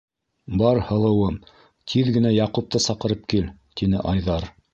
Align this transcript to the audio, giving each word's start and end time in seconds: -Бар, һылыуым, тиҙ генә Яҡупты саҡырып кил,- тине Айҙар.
-Бар, 0.61 0.79
һылыуым, 0.91 1.37
тиҙ 1.93 2.09
генә 2.17 2.33
Яҡупты 2.37 2.83
саҡырып 2.87 3.29
кил,- 3.35 3.47
тине 3.83 4.03
Айҙар. 4.15 4.51